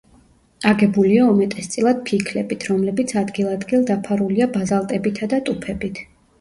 [0.69, 6.07] აგებულია უმეტესწილად ფიქლებით, რომლებიც ადგილ-ადგილ დაფარულია ბაზალტებითა და ტუფებით.